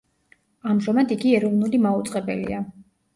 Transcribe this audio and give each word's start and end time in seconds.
ამჟამად 0.69 1.13
იგი 1.15 1.33
ეროვნული 1.39 1.81
მაუწყებელია. 1.83 2.63